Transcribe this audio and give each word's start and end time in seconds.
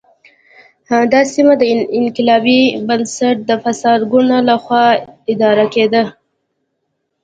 دا 1.11 1.21
سیمه 1.33 1.53
د 1.61 1.63
انقلابي 1.99 2.61
بنسټ 2.87 3.35
د 3.49 3.51
فاسد 3.63 3.99
ګوند 4.11 4.31
له 4.49 4.55
خوا 4.63 4.85
اداره 5.31 5.65
کېده. 5.73 6.03